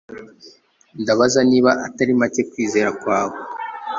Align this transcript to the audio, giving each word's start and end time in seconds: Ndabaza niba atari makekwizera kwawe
Ndabaza 1.01 1.39
niba 1.49 1.71
atari 1.87 2.13
makekwizera 2.21 2.89
kwawe 3.01 3.37